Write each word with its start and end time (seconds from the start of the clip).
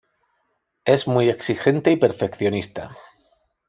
Es 0.83 1.05
muy 1.05 1.29
exigente 1.29 1.91
y 1.91 1.95
perfeccionista. 1.95 2.97